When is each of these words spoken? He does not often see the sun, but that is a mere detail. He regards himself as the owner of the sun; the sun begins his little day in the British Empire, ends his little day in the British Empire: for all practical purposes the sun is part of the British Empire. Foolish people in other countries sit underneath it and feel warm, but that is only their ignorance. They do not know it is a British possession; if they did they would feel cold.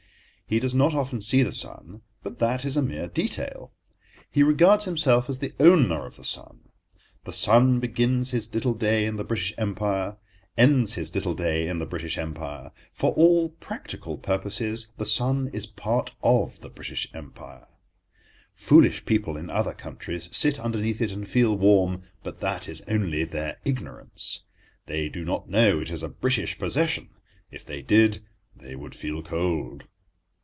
He 0.47 0.59
does 0.59 0.75
not 0.75 0.93
often 0.93 1.21
see 1.21 1.43
the 1.43 1.53
sun, 1.53 2.01
but 2.23 2.39
that 2.39 2.65
is 2.65 2.75
a 2.75 2.81
mere 2.81 3.07
detail. 3.07 3.71
He 4.29 4.43
regards 4.43 4.83
himself 4.83 5.29
as 5.29 5.39
the 5.39 5.53
owner 5.61 6.05
of 6.05 6.17
the 6.17 6.25
sun; 6.25 6.67
the 7.23 7.31
sun 7.31 7.79
begins 7.79 8.31
his 8.31 8.53
little 8.53 8.73
day 8.73 9.05
in 9.05 9.15
the 9.15 9.23
British 9.23 9.53
Empire, 9.57 10.17
ends 10.57 10.95
his 10.95 11.15
little 11.15 11.33
day 11.35 11.69
in 11.69 11.79
the 11.79 11.85
British 11.85 12.17
Empire: 12.17 12.71
for 12.91 13.13
all 13.13 13.47
practical 13.47 14.17
purposes 14.17 14.91
the 14.97 15.05
sun 15.05 15.49
is 15.53 15.65
part 15.65 16.11
of 16.21 16.59
the 16.59 16.69
British 16.69 17.07
Empire. 17.13 17.67
Foolish 18.53 19.05
people 19.05 19.37
in 19.37 19.49
other 19.49 19.73
countries 19.73 20.27
sit 20.35 20.59
underneath 20.59 20.99
it 21.01 21.13
and 21.13 21.29
feel 21.29 21.57
warm, 21.57 22.01
but 22.23 22.41
that 22.41 22.67
is 22.67 22.81
only 22.89 23.23
their 23.23 23.55
ignorance. 23.63 24.41
They 24.85 25.07
do 25.07 25.23
not 25.23 25.47
know 25.49 25.79
it 25.79 25.89
is 25.89 26.03
a 26.03 26.09
British 26.09 26.59
possession; 26.59 27.07
if 27.51 27.63
they 27.63 27.81
did 27.81 28.19
they 28.53 28.75
would 28.75 28.93
feel 28.95 29.23
cold. 29.23 29.85